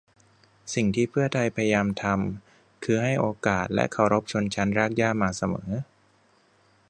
[0.73, 5.69] สิ่งที่เพื่อไทยพยายามทำคือให้โอกาสและเคารพชนชั้นรากหญ้ามาเสมอ